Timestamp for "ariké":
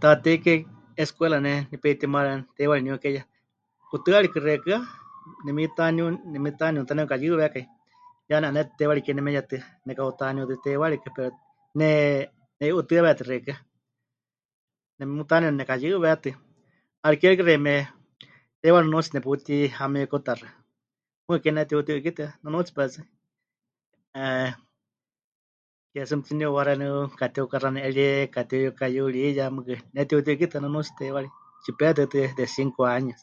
17.02-17.24